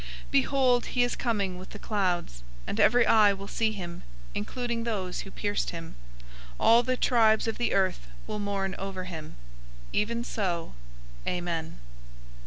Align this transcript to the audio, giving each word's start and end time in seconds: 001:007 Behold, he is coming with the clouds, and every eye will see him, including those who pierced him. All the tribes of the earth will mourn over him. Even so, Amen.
001:007 0.01 0.07
Behold, 0.31 0.85
he 0.87 1.03
is 1.03 1.15
coming 1.15 1.57
with 1.59 1.69
the 1.69 1.77
clouds, 1.77 2.41
and 2.65 2.79
every 2.79 3.05
eye 3.05 3.31
will 3.31 3.47
see 3.47 3.71
him, 3.71 4.01
including 4.33 4.83
those 4.83 5.19
who 5.19 5.29
pierced 5.29 5.69
him. 5.69 5.95
All 6.59 6.81
the 6.81 6.97
tribes 6.97 7.47
of 7.47 7.59
the 7.59 7.75
earth 7.75 8.07
will 8.25 8.39
mourn 8.39 8.73
over 8.79 9.03
him. 9.03 9.35
Even 9.93 10.23
so, 10.23 10.73
Amen. 11.27 11.77